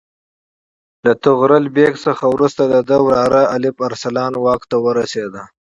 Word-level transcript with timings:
له 1.05 1.13
طغرل 1.25 1.65
بیګ 1.75 1.93
څخه 2.05 2.23
وروسته 2.33 2.61
د 2.73 2.75
ده 2.89 2.97
وراره 3.07 3.41
الپ 3.55 3.77
ارسلان 3.89 4.33
واک 4.43 4.61
ته 4.69 4.77
ورسېد. 4.85 5.33